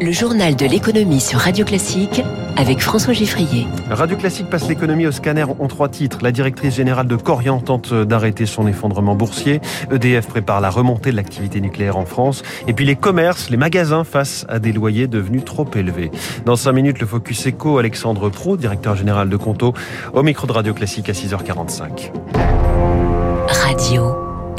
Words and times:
Le 0.00 0.12
journal 0.12 0.56
de 0.56 0.66
l'économie 0.66 1.20
sur 1.20 1.38
Radio 1.38 1.64
Classique 1.64 2.22
avec 2.56 2.80
François 2.80 3.14
Giffrier. 3.14 3.66
Radio 3.90 4.16
Classique 4.16 4.50
passe 4.50 4.68
l'économie 4.68 5.06
au 5.06 5.10
scanner 5.10 5.44
en 5.44 5.66
trois 5.68 5.88
titres. 5.88 6.18
La 6.22 6.32
directrice 6.32 6.74
générale 6.74 7.06
de 7.06 7.16
Corian 7.16 7.60
tente 7.60 7.94
d'arrêter 7.94 8.44
son 8.44 8.68
effondrement 8.68 9.14
boursier. 9.14 9.60
EDF 9.90 10.26
prépare 10.26 10.60
la 10.60 10.68
remontée 10.68 11.12
de 11.12 11.16
l'activité 11.16 11.60
nucléaire 11.60 11.96
en 11.96 12.04
France. 12.04 12.42
Et 12.68 12.74
puis 12.74 12.84
les 12.84 12.96
commerces, 12.96 13.48
les 13.48 13.56
magasins 13.56 14.04
face 14.04 14.44
à 14.48 14.58
des 14.58 14.72
loyers 14.72 15.06
devenus 15.06 15.44
trop 15.44 15.68
élevés. 15.74 16.10
Dans 16.44 16.56
cinq 16.56 16.72
minutes, 16.72 17.00
le 17.00 17.06
Focus 17.06 17.46
Eco, 17.46 17.78
Alexandre 17.78 18.28
Pro, 18.28 18.56
directeur 18.58 18.96
général 18.96 19.30
de 19.30 19.36
Conto, 19.36 19.72
au 20.12 20.22
micro 20.22 20.46
de 20.46 20.52
Radio 20.52 20.74
Classique 20.74 21.08
à 21.08 21.12
6h45. 21.12 22.95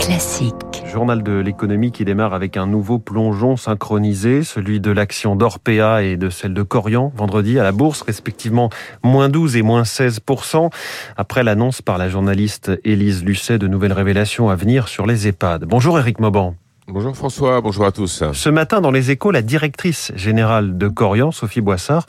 Classique. 0.08 0.86
Journal 0.86 1.22
de 1.22 1.34
l'économie 1.34 1.92
qui 1.92 2.06
démarre 2.06 2.34
avec 2.34 2.56
un 2.56 2.66
nouveau 2.66 2.98
plongeon 2.98 3.58
synchronisé, 3.58 4.46
celui 4.46 4.80
de 4.80 4.90
l'action 4.90 5.36
d'Orpea 5.36 6.02
et 6.02 6.16
de 6.16 6.30
celle 6.30 6.54
de 6.54 6.64
Corian, 6.64 7.12
vendredi 7.14 7.60
à 7.60 7.64
la 7.64 7.74
bourse, 7.74 8.04
respectivement 8.04 8.70
moins 9.04 9.28
12 9.28 9.58
et 9.58 9.64
moins 9.64 9.82
16% 9.82 10.72
après 11.18 11.44
l'annonce 11.44 11.82
par 11.82 11.98
la 11.98 12.08
journaliste 12.08 12.72
Élise 12.86 13.26
Lucet 13.26 13.58
de 13.58 13.68
nouvelles 13.68 13.92
révélations 13.92 14.50
à 14.50 14.56
venir 14.56 14.88
sur 14.88 15.06
les 15.06 15.28
EHPAD. 15.28 15.66
Bonjour 15.66 16.00
Eric 16.00 16.22
Mauban. 16.22 16.56
Bonjour 16.88 17.14
François, 17.14 17.60
bonjour 17.60 17.84
à 17.84 17.92
tous. 17.92 18.24
Ce 18.32 18.50
matin, 18.50 18.80
dans 18.80 18.92
les 18.92 19.12
échos, 19.12 19.32
la 19.32 19.42
directrice 19.42 20.14
générale 20.16 20.78
de 20.78 20.88
Corian, 20.88 21.34
Sophie 21.34 21.60
Boissard, 21.60 22.06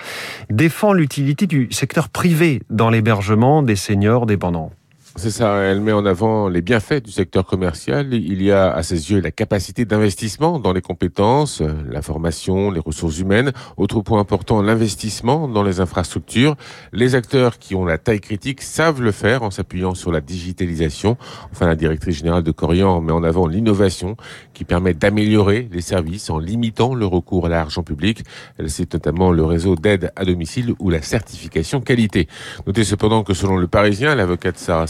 défend 0.51 0.93
l'utilité 0.93 1.49
du 1.49 1.67
secteur 1.73 2.11
privé 2.11 2.63
dans 2.71 2.91
l'hébergement 2.91 3.65
des 3.65 3.75
seniors 3.75 4.25
dépendants. 4.25 4.71
C'est 5.17 5.31
ça, 5.31 5.57
elle 5.63 5.81
met 5.81 5.91
en 5.91 6.07
avant 6.07 6.49
les 6.49 6.61
bienfaits 6.61 7.03
du 7.03 7.11
secteur 7.11 7.45
commercial. 7.45 8.13
Il 8.15 8.41
y 8.41 8.53
a 8.53 8.73
à 8.73 8.83
ses 8.85 9.11
yeux 9.11 9.21
la 9.21 9.33
capacité 9.33 9.85
d'investissement 9.85 10.61
dans 10.61 10.73
les 10.73 10.83
compétences, 10.83 11.61
la 11.61 12.03
formation, 12.03 12.71
les 12.71 12.79
ressources 12.79 13.19
humaines. 13.19 13.53
Autre 13.77 14.01
point 14.01 14.21
important, 14.21 14.63
l'investissement 14.63 15.49
dans 15.49 15.65
les 15.65 15.81
infrastructures. 15.81 16.55
Les 16.93 17.17
acteurs 17.17 17.59
qui 17.59 17.75
ont 17.75 17.85
la 17.85 17.99
taille 17.99 18.21
critique 18.21 18.63
savent 18.63 19.03
le 19.03 19.11
faire 19.11 19.43
en 19.43 19.51
s'appuyant 19.51 19.95
sur 19.95 20.13
la 20.13 20.21
digitalisation. 20.21 21.17
Enfin, 21.51 21.67
la 21.67 21.75
directrice 21.75 22.19
générale 22.19 22.45
de 22.45 22.53
Corian 22.53 23.01
met 23.01 23.13
en 23.13 23.25
avant 23.25 23.49
l'innovation 23.49 24.17
qui 24.55 24.65
permet 24.65 24.95
d'améliorer 24.95 25.69
les 25.73 25.81
services 25.81 26.31
en 26.31 26.39
limitant 26.39 26.95
le 26.95 27.07
recours 27.07 27.47
à 27.47 27.49
l'argent 27.49 27.83
public. 27.83 28.23
Elle 28.59 28.71
cite 28.71 28.93
notamment 28.93 29.33
le 29.33 29.45
réseau 29.45 29.75
d'aide 29.75 30.13
à 30.15 30.25
domicile 30.25 30.75
ou 30.79 30.91
la 30.91 31.03
certification 31.03 31.81
qualité. 31.81 32.29
Notez 32.67 32.85
cependant 32.85 33.25
que 33.25 33.35
selon 33.35 33.57
le 33.57 33.67
Parisien, 33.67 34.15
l'avocate 34.15 34.59
Sarah 34.59 34.87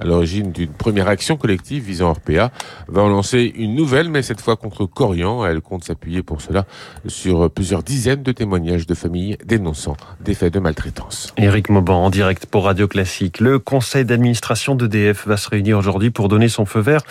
À 0.00 0.04
l'origine 0.04 0.52
d'une 0.52 0.70
première 0.70 1.08
action 1.08 1.36
collective 1.36 1.84
visant 1.84 2.10
Orpea, 2.10 2.50
va 2.88 3.02
en 3.02 3.08
lancer 3.08 3.52
une 3.56 3.74
nouvelle, 3.74 4.10
mais 4.10 4.22
cette 4.22 4.40
fois 4.40 4.56
contre 4.56 4.86
Corian. 4.86 5.44
Elle 5.44 5.60
compte 5.60 5.84
s'appuyer 5.84 6.22
pour 6.22 6.40
cela 6.40 6.66
sur 7.06 7.50
plusieurs 7.50 7.82
dizaines 7.82 8.22
de 8.22 8.32
témoignages 8.32 8.86
de 8.86 8.94
familles 8.94 9.36
dénonçant 9.44 9.96
des 10.20 10.34
faits 10.34 10.54
de 10.54 10.60
maltraitance. 10.60 11.32
Éric 11.36 11.68
Mauban 11.68 12.04
en 12.04 12.10
direct 12.10 12.46
pour 12.46 12.64
Radio 12.64 12.88
Classique. 12.88 13.40
Le 13.40 13.58
conseil 13.58 14.04
d'administration 14.04 14.74
d'EDF 14.74 15.26
va 15.26 15.36
se 15.36 15.48
réunir 15.48 15.78
aujourd'hui 15.78 16.10
pour 16.10 16.28
donner 16.28 16.48
son 16.48 16.64
feu 16.64 16.80
vert 16.80 17.02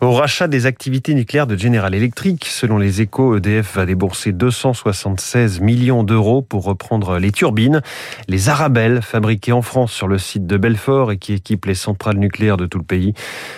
au 0.00 0.12
rachat 0.12 0.48
des 0.48 0.66
activités 0.66 1.14
nucléaires 1.14 1.46
de 1.46 1.56
General 1.56 1.94
Electric. 1.94 2.44
Selon 2.44 2.78
les 2.78 3.00
échos, 3.00 3.36
EDF 3.36 3.76
va 3.76 3.86
débourser 3.86 4.32
276 4.32 5.60
millions 5.60 6.02
d'euros 6.02 6.42
pour 6.42 6.64
reprendre 6.64 7.18
les 7.18 7.32
turbines, 7.32 7.82
les 8.28 8.48
Arabelles 8.48 9.02
fabriquées 9.02 9.52
en 9.52 9.62
France 9.62 9.92
sur 9.92 10.08
le 10.08 10.18
site 10.18 10.46
de 10.46 10.56
Belfort 10.56 11.12
et 11.12 11.16
qui 11.16 11.34
équipent 11.34 11.53
les 11.66 11.74
centrales 11.74 12.18
nucléaires 12.18 12.56
de 12.56 12.66
tout 12.66 12.78
le 12.78 12.84
pays. 12.84 13.14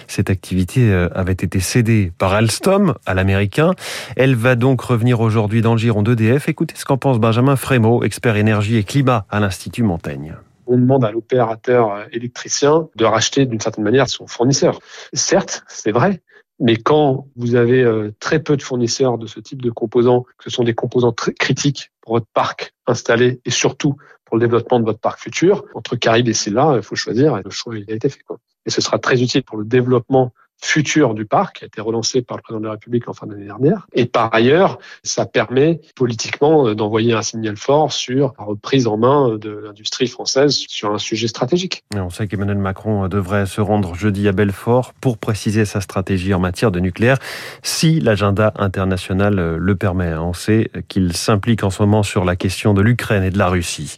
Cette 0.07 0.31
activité 0.31 0.91
euh, 0.91 1.09
avait 1.15 1.33
été 1.33 1.61
cédée 1.61 2.13
par 2.19 2.33
Alstom 2.33 2.95
à 3.07 3.15
l'américain. 3.15 3.73
Elle 4.17 4.35
va 4.35 4.55
donc 4.55 4.81
revenir 4.81 5.21
aujourd'hui 5.21 5.63
dans 5.63 5.73
le 5.73 5.79
giron 5.79 6.03
d'EDF. 6.03 6.49
Écoutez 6.49 6.75
ce 6.77 6.85
qu'en 6.85 6.99
pense 6.99 7.19
Benjamin 7.19 7.57
Frémaux, 7.57 8.03
expert 8.03 8.37
énergie 8.37 8.77
et 8.77 8.85
climat 8.85 9.27
à 9.31 9.41
l'Institut 9.41 9.83
Montaigne 9.83 10.37
on 10.69 10.79
demande 10.79 11.05
à 11.05 11.11
l'opérateur 11.11 11.93
euh, 11.93 12.05
électricien 12.13 12.89
de 12.97 13.05
racheter 13.05 13.47
d'une 13.47 13.61
certaine 13.61 13.85
manière 13.85 14.09
son 14.09 14.27
fournisseur. 14.27 14.81
Certes, 15.13 15.63
c'est 15.69 15.93
vrai, 15.93 16.23
mais 16.59 16.77
quand 16.77 17.27
vous 17.37 17.55
avez 17.55 17.83
euh, 17.83 18.15
très 18.19 18.41
peu 18.43 18.57
de 18.57 18.63
fournisseurs 18.63 19.19
de 19.19 19.27
ce 19.27 19.41
type 19.41 19.63
de 19.63 19.71
composants, 19.71 20.25
que 20.39 20.45
ce 20.45 20.51
sont 20.51 20.65
des 20.65 20.75
composants 20.75 21.13
très 21.13 21.35
critiques 21.35 21.93
pour 22.01 22.15
votre 22.15 22.27
parc 22.33 22.73
installé 22.87 23.41
et 23.45 23.51
surtout 23.51 23.97
pour 24.27 24.37
le 24.37 24.41
développement 24.41 24.81
de 24.81 24.85
votre 24.85 24.99
parc 24.99 25.21
futur. 25.21 25.65
Entre 25.75 25.97
Caribe 25.97 26.29
et 26.29 26.35
Silla, 26.35 26.75
il 26.77 26.83
faut 26.83 26.97
choisir 26.97 27.39
et 27.39 27.43
le 27.43 27.51
choix 27.51 27.79
il 27.79 27.91
a 27.91 27.95
été 27.95 28.11
fait. 28.11 28.23
Quoi. 28.27 28.39
Et 28.67 28.71
ce 28.71 28.83
sera 28.83 28.99
très 28.99 29.23
utile 29.23 29.43
pour 29.43 29.57
le 29.57 29.65
développement 29.65 30.35
futur 30.63 31.15
du 31.15 31.27
parc, 31.27 31.59
qui 31.59 31.65
a 31.65 31.67
été 31.67 31.81
relancé 31.81 32.23
par 32.23 32.37
le 32.39 32.43
président 32.43 32.61
de 32.61 32.67
la 32.67 32.73
République 32.73 33.09
en 33.09 33.13
fin 33.13 33.27
d'année 33.27 33.45
dernière. 33.45 33.87
Et 33.93 34.07
par 34.07 34.35
ailleurs, 34.35 34.79
ça 35.03 35.27
permet 35.27 35.81
politiquement 35.95 36.75
d'envoyer 36.75 37.13
un 37.13 37.23
signal 37.23 37.57
fort 37.57 37.93
sur 37.93 38.35
la 38.39 38.45
reprise 38.45 38.87
en 38.87 38.97
main 38.97 39.37
de 39.37 39.51
l'industrie 39.51 40.07
française 40.07 40.65
sur 40.69 40.93
un 40.93 40.99
sujet 40.99 41.29
stratégique. 41.29 41.85
on 41.95 42.11
sait 42.11 42.27
qu'Emmanuel 42.27 42.59
Macron 42.59 43.09
devrait 43.09 43.47
se 43.47 43.61
rendre 43.61 43.95
jeudi 43.95 44.29
à 44.29 44.33
Belfort 44.33 44.95
pour 45.01 45.19
préciser 45.19 45.65
sa 45.65 45.81
stratégie 45.81 46.33
en 46.35 46.41
matière 46.41 46.71
de 46.71 46.81
nucléaire, 46.81 47.19
si 47.63 48.01
l'agenda 48.01 48.53
international 48.57 49.57
le 49.57 49.77
permet. 49.77 50.15
On 50.15 50.33
sait 50.33 50.71
qu'il 50.89 51.13
s'implique 51.13 51.65
en 51.65 51.71
ce 51.71 51.83
moment 51.83 52.03
sur 52.03 52.25
la 52.25 52.37
question 52.37 52.75
de 52.75 52.83
l'Ukraine 52.83 53.25
et 53.25 53.31
de 53.31 53.39
la 53.39 53.49
Russie. 53.49 53.97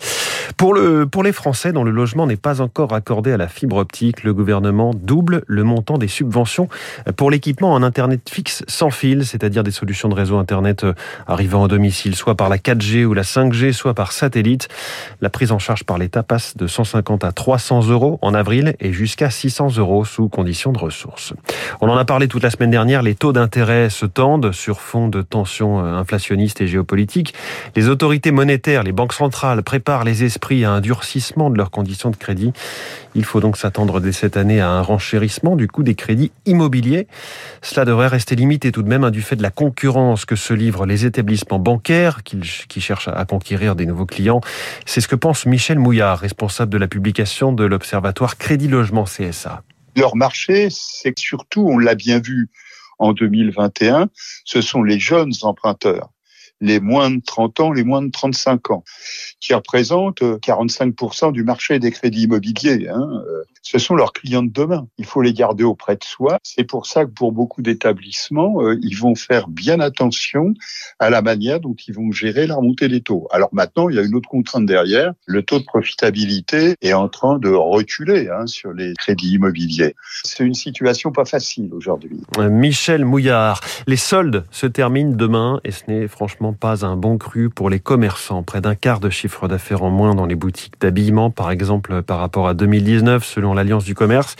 Pour, 0.56 0.74
le, 0.74 1.06
pour 1.06 1.22
les 1.22 1.32
Français 1.32 1.72
dont 1.72 1.84
le 1.84 1.90
logement 1.90 2.26
n'est 2.26 2.36
pas 2.36 2.60
encore 2.60 2.92
accordé 2.94 3.32
à 3.32 3.36
la 3.36 3.48
fibre 3.48 3.76
optique, 3.76 4.24
le 4.24 4.34
gouvernement 4.34 4.92
double 4.94 5.42
le 5.46 5.62
montant 5.62 5.98
des 5.98 6.08
subventions 6.08 6.47
pour 7.16 7.30
l'équipement 7.30 7.72
en 7.72 7.82
Internet 7.82 8.28
fixe 8.30 8.64
sans 8.66 8.90
fil, 8.90 9.24
c'est-à-dire 9.26 9.62
des 9.62 9.70
solutions 9.70 10.08
de 10.08 10.14
réseau 10.14 10.38
Internet 10.38 10.84
euh, 10.84 10.94
arrivant 11.26 11.62
au 11.62 11.68
domicile, 11.68 12.14
soit 12.14 12.34
par 12.34 12.48
la 12.48 12.58
4G 12.58 13.04
ou 13.04 13.14
la 13.14 13.22
5G, 13.22 13.72
soit 13.72 13.94
par 13.94 14.12
satellite. 14.12 14.68
La 15.20 15.30
prise 15.30 15.52
en 15.52 15.58
charge 15.58 15.84
par 15.84 15.98
l'État 15.98 16.22
passe 16.22 16.56
de 16.56 16.66
150 16.66 17.24
à 17.24 17.32
300 17.32 17.88
euros 17.88 18.18
en 18.22 18.34
avril 18.34 18.74
et 18.80 18.92
jusqu'à 18.92 19.30
600 19.30 19.76
euros 19.76 20.04
sous 20.04 20.28
conditions 20.28 20.72
de 20.72 20.78
ressources. 20.78 21.34
On 21.80 21.88
en 21.88 21.96
a 21.96 22.04
parlé 22.04 22.28
toute 22.28 22.42
la 22.42 22.50
semaine 22.50 22.70
dernière, 22.70 23.02
les 23.02 23.14
taux 23.14 23.32
d'intérêt 23.32 23.90
se 23.90 24.06
tendent 24.06 24.52
sur 24.52 24.80
fond 24.80 25.08
de 25.08 25.22
tensions 25.22 25.80
euh, 25.80 25.94
inflationnistes 25.94 26.60
et 26.60 26.66
géopolitiques. 26.66 27.34
Les 27.76 27.88
autorités 27.88 28.30
monétaires, 28.30 28.82
les 28.82 28.92
banques 28.92 29.12
centrales 29.12 29.62
préparent 29.62 30.04
les 30.04 30.24
esprits 30.24 30.64
à 30.64 30.72
un 30.72 30.80
durcissement 30.80 31.50
de 31.50 31.56
leurs 31.56 31.70
conditions 31.70 32.10
de 32.10 32.16
crédit. 32.16 32.52
Il 33.14 33.24
faut 33.24 33.40
donc 33.40 33.56
s'attendre 33.56 34.00
dès 34.00 34.12
cette 34.12 34.36
année 34.36 34.60
à 34.60 34.70
un 34.70 34.82
renchérissement 34.82 35.56
du 35.56 35.68
coût 35.68 35.82
des 35.82 35.94
crédits 35.94 36.30
immobiliers. 36.46 37.06
Cela 37.62 37.84
devrait 37.84 38.08
rester 38.08 38.36
limité 38.36 38.72
tout 38.72 38.82
de 38.82 38.88
même 38.88 39.04
hein, 39.04 39.10
du 39.10 39.22
fait 39.22 39.36
de 39.36 39.42
la 39.42 39.50
concurrence 39.50 40.24
que 40.24 40.36
se 40.36 40.54
livrent 40.54 40.86
les 40.86 41.06
établissements 41.06 41.58
bancaires 41.58 42.22
qui, 42.22 42.38
qui 42.68 42.80
cherchent 42.80 43.08
à 43.08 43.24
conquérir 43.24 43.76
des 43.76 43.86
nouveaux 43.86 44.06
clients. 44.06 44.40
C'est 44.86 45.00
ce 45.00 45.08
que 45.08 45.16
pense 45.16 45.46
Michel 45.46 45.78
Mouillard, 45.78 46.18
responsable 46.18 46.72
de 46.72 46.78
la 46.78 46.88
publication 46.88 47.52
de 47.52 47.64
l'Observatoire 47.64 48.38
Crédit 48.38 48.68
Logement 48.68 49.04
CSA. 49.04 49.62
Leur 49.96 50.16
marché, 50.16 50.68
c'est 50.70 51.18
surtout, 51.18 51.66
on 51.68 51.78
l'a 51.78 51.94
bien 51.94 52.20
vu 52.20 52.48
en 52.98 53.12
2021, 53.12 54.08
ce 54.44 54.60
sont 54.60 54.82
les 54.82 54.98
jeunes 54.98 55.32
emprunteurs 55.42 56.10
les 56.60 56.80
moins 56.80 57.10
de 57.10 57.20
30 57.24 57.60
ans, 57.60 57.72
les 57.72 57.84
moins 57.84 58.02
de 58.02 58.10
35 58.10 58.70
ans, 58.70 58.84
qui 59.40 59.54
représentent 59.54 60.22
45% 60.22 61.28
euh, 61.28 61.32
du 61.32 61.44
marché 61.44 61.78
des 61.78 61.90
crédits 61.90 62.22
immobiliers. 62.22 62.88
Hein. 62.88 63.22
Euh, 63.28 63.44
ce 63.62 63.78
sont 63.78 63.94
leurs 63.94 64.12
clients 64.12 64.42
de 64.42 64.50
demain. 64.50 64.88
Il 64.98 65.04
faut 65.04 65.20
les 65.20 65.32
garder 65.32 65.64
auprès 65.64 65.96
de 65.96 66.04
soi. 66.04 66.38
C'est 66.42 66.64
pour 66.64 66.86
ça 66.86 67.04
que 67.04 67.10
pour 67.10 67.32
beaucoup 67.32 67.62
d'établissements, 67.62 68.62
euh, 68.62 68.78
ils 68.82 68.96
vont 68.96 69.14
faire 69.14 69.48
bien 69.48 69.80
attention 69.80 70.54
à 70.98 71.10
la 71.10 71.22
manière 71.22 71.60
dont 71.60 71.76
ils 71.86 71.94
vont 71.94 72.10
gérer 72.10 72.46
la 72.46 72.56
remontée 72.56 72.88
des 72.88 73.00
taux. 73.00 73.28
Alors 73.30 73.50
maintenant, 73.52 73.88
il 73.88 73.96
y 73.96 73.98
a 73.98 74.02
une 74.02 74.14
autre 74.14 74.28
contrainte 74.28 74.66
derrière. 74.66 75.12
Le 75.26 75.42
taux 75.42 75.58
de 75.58 75.64
profitabilité 75.64 76.74
est 76.80 76.92
en 76.92 77.08
train 77.08 77.38
de 77.38 77.50
reculer 77.50 78.28
hein, 78.28 78.46
sur 78.46 78.72
les 78.72 78.94
crédits 78.94 79.34
immobiliers. 79.34 79.94
C'est 80.24 80.44
une 80.44 80.54
situation 80.54 81.12
pas 81.12 81.24
facile 81.24 81.70
aujourd'hui. 81.72 82.20
Michel 82.38 83.04
Mouillard, 83.04 83.60
les 83.86 83.96
soldes 83.96 84.44
se 84.50 84.66
terminent 84.66 85.14
demain 85.14 85.60
et 85.64 85.70
ce 85.70 85.84
n'est 85.88 86.08
franchement 86.08 86.47
pas 86.52 86.84
un 86.84 86.96
bon 86.96 87.18
cru 87.18 87.50
pour 87.50 87.70
les 87.70 87.80
commerçants. 87.80 88.42
Près 88.42 88.60
d'un 88.60 88.74
quart 88.74 89.00
de 89.00 89.10
chiffre 89.10 89.48
d'affaires 89.48 89.82
en 89.82 89.90
moins 89.90 90.14
dans 90.14 90.26
les 90.26 90.34
boutiques 90.34 90.74
d'habillement, 90.80 91.30
par 91.30 91.50
exemple, 91.50 92.02
par 92.02 92.18
rapport 92.18 92.48
à 92.48 92.54
2019, 92.54 93.24
selon 93.24 93.54
l'Alliance 93.54 93.84
du 93.84 93.94
commerce. 93.94 94.36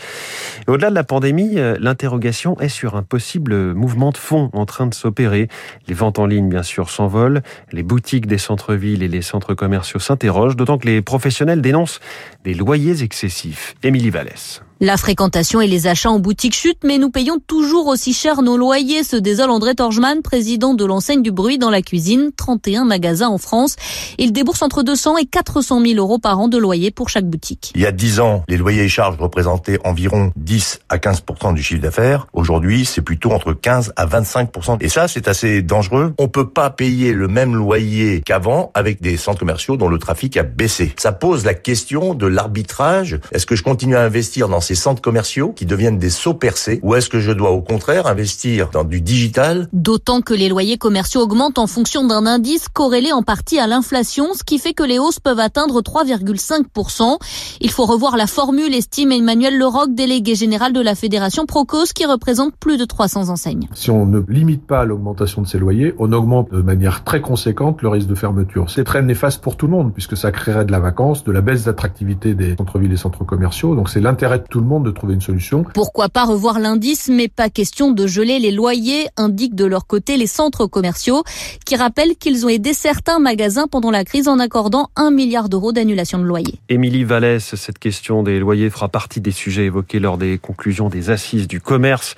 Au-delà 0.67 0.89
de 0.89 0.95
la 0.95 1.03
pandémie, 1.03 1.57
euh, 1.57 1.75
l'interrogation 1.79 2.59
est 2.59 2.69
sur 2.69 2.95
un 2.95 3.03
possible 3.03 3.73
mouvement 3.73 4.11
de 4.11 4.17
fond 4.17 4.49
en 4.53 4.65
train 4.65 4.87
de 4.87 4.93
s'opérer. 4.93 5.47
Les 5.87 5.93
ventes 5.93 6.19
en 6.19 6.25
ligne, 6.25 6.49
bien 6.49 6.63
sûr, 6.63 6.89
s'envolent. 6.89 7.41
Les 7.71 7.83
boutiques 7.83 8.27
des 8.27 8.37
centres-villes 8.37 9.03
et 9.03 9.07
les 9.07 9.21
centres 9.21 9.53
commerciaux 9.53 9.99
s'interrogent, 9.99 10.55
d'autant 10.55 10.77
que 10.77 10.87
les 10.87 11.01
professionnels 11.01 11.61
dénoncent 11.61 11.99
des 12.43 12.53
loyers 12.53 13.03
excessifs. 13.03 13.75
Émilie 13.83 14.09
Vallès. 14.09 14.61
La 14.81 14.95
fréquentation 14.95 15.59
et 15.59 15.67
les 15.67 15.87
achats 15.87 16.09
en 16.09 16.19
boutique 16.19 16.55
chutent, 16.55 16.85
mais 16.85 16.99
nous 16.99 17.09
payons 17.09 17.37
toujours 17.45 17.87
aussi 17.87 18.13
cher 18.13 18.41
nos 18.41 18.55
loyers, 18.55 19.03
se 19.03 19.17
désole 19.17 19.49
André 19.49 19.75
Torgman, 19.75 20.21
président 20.21 20.73
de 20.73 20.85
l'enseigne 20.85 21.21
du 21.21 21.33
bruit 21.33 21.57
dans 21.57 21.69
la 21.69 21.81
cuisine, 21.81 22.31
31 22.37 22.85
magasins 22.85 23.27
en 23.27 23.37
France. 23.37 23.75
Il 24.17 24.31
débourse 24.31 24.61
entre 24.61 24.81
200 24.81 25.17
et 25.17 25.25
400 25.25 25.81
000 25.81 25.95
euros 25.95 26.17
par 26.17 26.39
an 26.39 26.47
de 26.47 26.57
loyer 26.57 26.91
pour 26.91 27.09
chaque 27.09 27.25
boutique. 27.25 27.73
Il 27.75 27.81
y 27.81 27.85
a 27.85 27.91
10 27.91 28.21
ans, 28.21 28.45
les 28.47 28.55
loyers 28.55 28.83
et 28.83 28.87
charges 28.87 29.17
représentaient 29.17 29.79
environ 29.83 30.31
10 30.37 30.79
à 30.87 30.97
15 30.97 31.23
du 31.55 31.61
chiffre 31.61 31.81
d'affaires. 31.81 32.27
Aujourd'hui, 32.31 32.85
c'est 32.85 33.01
plutôt 33.01 33.31
entre 33.31 33.51
15 33.51 33.91
à 33.97 34.05
25 34.05 34.49
Et 34.79 34.87
ça, 34.87 35.09
c'est 35.09 35.27
assez 35.27 35.61
dangereux. 35.61 36.13
On 36.17 36.29
peut 36.29 36.47
pas 36.47 36.69
payer 36.69 37.11
le 37.11 37.27
même 37.27 37.53
loyer 37.53 38.21
qu'avant 38.21 38.71
avec 38.73 39.01
des 39.01 39.17
centres 39.17 39.39
commerciaux 39.39 39.75
dont 39.75 39.89
le 39.89 39.97
trafic 39.97 40.37
a 40.37 40.43
baissé. 40.43 40.93
Ça 40.95 41.11
pose 41.11 41.43
la 41.43 41.53
question 41.53 42.13
de 42.13 42.27
l'arbitrage. 42.27 43.19
Est-ce 43.33 43.45
que 43.45 43.57
je 43.57 43.63
continue 43.63 43.97
à 43.97 44.03
investir 44.03 44.47
dans 44.47 44.68
ces 44.69 44.75
centres 44.75 45.01
commerciaux 45.01 45.51
qui 45.51 45.65
deviennent 45.65 45.97
des 45.97 46.11
sauts 46.11 46.35
percés 46.35 46.79
ou 46.83 46.93
est-ce 46.93 47.09
que 47.09 47.19
je 47.19 47.31
dois 47.31 47.49
au 47.49 47.61
contraire 47.63 48.05
investir 48.05 48.69
dans 48.69 48.83
du 48.83 49.01
digital? 49.01 49.67
D'autant 49.73 50.21
que 50.21 50.35
les 50.35 50.47
loyers 50.47 50.77
commerciaux 50.77 51.21
augmentent 51.21 51.57
en 51.57 51.65
fonction 51.65 52.05
d'un 52.05 52.27
indice 52.27 52.67
corrélé 52.69 53.11
en 53.11 53.23
partie 53.23 53.57
à 53.57 53.65
l'inflation, 53.65 54.35
ce 54.35 54.43
qui 54.43 54.59
fait 54.59 54.73
que 54.73 54.83
les 54.83 54.99
hausses 54.99 55.19
peuvent 55.19 55.39
atteindre 55.39 55.81
3,5%. 55.81 57.17
Il 57.61 57.71
faut 57.71 57.85
revoir 57.87 58.15
la 58.15 58.27
formule, 58.27 58.75
estime 58.75 59.11
Emmanuel 59.11 59.57
Leroc, 59.57 59.95
délégué 59.95 60.35
général 60.35 60.71
de 60.71 60.81
la 60.81 60.93
Fédération 60.93 61.47
Procos, 61.47 61.91
qui 61.91 62.05
représente 62.05 62.55
plus 62.55 62.77
de 62.77 62.85
300 62.85 63.29
enseignes. 63.29 63.67
Si 63.73 63.89
on 63.89 64.05
ne 64.05 64.19
limite 64.27 64.67
pas 64.67 64.85
l'augmentation 64.85 65.41
de 65.41 65.47
ces 65.47 65.57
loyers, 65.57 65.95
on 65.97 66.13
augmente 66.13 66.51
de 66.51 66.61
manière 66.61 67.03
très 67.03 67.21
conséquente 67.21 67.81
le 67.81 67.89
risque 67.89 68.07
de 68.07 68.13
fermeture. 68.13 68.69
C'est 68.69 68.83
très 68.83 69.01
néfaste 69.01 69.41
pour 69.41 69.57
tout 69.57 69.65
le 69.65 69.71
monde, 69.71 69.93
puisque 69.93 70.15
ça 70.15 70.31
créerait 70.31 70.65
de 70.65 70.71
la 70.71 70.79
vacance, 70.79 71.23
de 71.23 71.31
la 71.31 71.41
baisse 71.41 71.63
d'attractivité 71.63 72.35
des 72.35 72.55
centres-villes 72.55 72.93
et 72.93 72.97
centres 72.97 73.23
commerciaux. 73.23 73.73
Donc 73.73 73.89
c'est 73.89 73.99
l'intérêt 73.99 74.37
de 74.37 74.43
tout 74.47 74.58
le 74.59 74.65
monde 74.65 74.85
de 74.85 74.91
trouver 74.91 75.13
une 75.13 75.21
solution. 75.21 75.63
Pourquoi 75.73 76.09
pas 76.09 76.25
revoir 76.25 76.59
l'indice, 76.59 77.09
mais 77.09 77.27
pas 77.27 77.49
question 77.49 77.91
de 77.91 78.07
geler 78.07 78.39
les 78.39 78.51
loyers, 78.51 79.07
indiquent 79.17 79.55
de 79.55 79.65
leur 79.65 79.87
côté 79.87 80.17
les 80.17 80.27
centres 80.27 80.67
commerciaux, 80.67 81.23
qui 81.65 81.75
rappellent 81.75 82.15
qu'ils 82.15 82.45
ont 82.45 82.49
aidé 82.49 82.73
certains 82.73 83.19
magasins 83.19 83.67
pendant 83.67 83.91
la 83.91 84.03
crise 84.03 84.27
en 84.27 84.39
accordant 84.39 84.89
un 84.95 85.11
milliard 85.11 85.49
d'euros 85.49 85.71
d'annulation 85.71 86.19
de 86.19 86.23
loyer. 86.23 86.55
Émilie 86.69 87.03
Vallès, 87.03 87.55
cette 87.55 87.79
question 87.79 88.23
des 88.23 88.39
loyers 88.39 88.69
fera 88.69 88.89
partie 88.89 89.21
des 89.21 89.31
sujets 89.31 89.65
évoqués 89.65 89.99
lors 89.99 90.17
des 90.17 90.37
conclusions 90.37 90.89
des 90.89 91.09
assises 91.09 91.47
du 91.47 91.61
commerce 91.61 92.15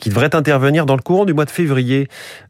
qui 0.00 0.08
devrait 0.08 0.34
intervenir 0.34 0.86
dans 0.86 0.96
le 0.96 1.02
courant 1.02 1.24
du 1.24 1.34
mois 1.34 1.44
de 1.44 1.50
février. 1.50 2.08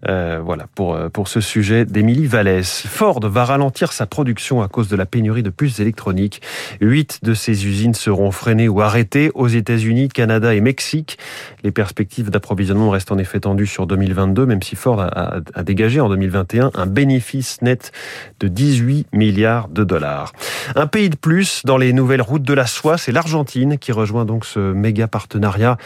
Euh, 0.08 0.40
voilà 0.42 0.66
pour 0.74 0.94
euh, 0.94 1.08
pour 1.08 1.28
ce 1.28 1.40
sujet 1.40 1.84
d'Émilie 1.84 2.26
Vallès. 2.26 2.84
Ford 2.86 3.20
va 3.22 3.44
ralentir 3.44 3.92
sa 3.92 4.06
production 4.06 4.62
à 4.62 4.68
cause 4.68 4.88
de 4.88 4.96
la 4.96 5.04
pénurie 5.04 5.42
de 5.42 5.50
puces 5.50 5.80
électroniques. 5.80 6.40
Huit 6.80 7.20
de 7.22 7.34
ses 7.34 7.66
usines 7.66 7.94
seront 7.94 8.30
freinées 8.30 8.68
ou 8.68 8.80
arrêtées 8.80 9.30
aux 9.34 9.48
États-Unis, 9.48 10.08
Canada 10.08 10.54
et 10.54 10.60
Mexique. 10.60 11.18
Les 11.64 11.72
perspectives 11.72 12.30
d'approvisionnement 12.30 12.90
restent 12.90 13.12
en 13.12 13.18
effet 13.18 13.40
tendues 13.40 13.66
sur 13.66 13.86
2022, 13.86 14.46
même 14.46 14.62
si 14.62 14.76
Ford 14.76 15.00
a, 15.00 15.40
a 15.54 15.62
dégagé 15.62 16.00
en 16.00 16.08
2021 16.08 16.70
un 16.74 16.86
bénéfice 16.86 17.60
net 17.62 17.90
de 18.38 18.48
18 18.48 19.08
milliards 19.12 19.68
de 19.68 19.82
dollars. 19.82 20.32
Un 20.76 20.86
pays 20.86 21.10
de 21.10 21.16
plus 21.16 21.62
dans 21.64 21.76
les 21.76 21.92
nouvelles 21.92 22.22
routes 22.22 22.42
de 22.42 22.54
la 22.54 22.66
soie, 22.66 22.96
c'est 22.96 23.12
l'Argentine 23.12 23.76
qui 23.78 23.90
rejoint 23.90 24.24
donc 24.24 24.44
ce 24.44 24.72
méga 24.72 25.08
partenariat 25.08 25.76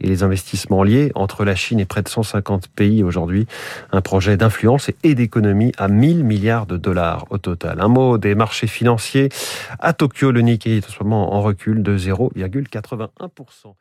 et 0.00 0.06
les 0.06 0.22
investissements 0.22 0.82
liés 0.82 1.12
entre 1.14 1.44
la 1.44 1.54
Chine 1.54 1.80
et 1.80 1.84
près 1.84 2.02
de 2.02 2.08
150 2.08 2.68
pays 2.68 3.02
aujourd'hui. 3.02 3.46
Un 3.92 4.00
projet 4.00 4.36
d'influence 4.36 4.90
et 5.02 5.14
d'économie 5.14 5.72
à 5.78 5.88
1000 5.88 6.24
milliards 6.24 6.66
de 6.66 6.76
dollars 6.76 7.26
au 7.30 7.38
total. 7.38 7.80
Un 7.80 7.88
mot 7.88 8.18
des 8.18 8.34
marchés 8.34 8.66
financiers. 8.66 9.28
À 9.78 9.92
Tokyo, 9.92 10.32
le 10.32 10.40
Nikkei 10.40 10.78
est 10.78 10.86
en 10.86 10.90
ce 10.90 11.02
moment 11.02 11.34
en 11.34 11.42
recul 11.42 11.82
de 11.82 11.96
0,81%. 11.96 13.74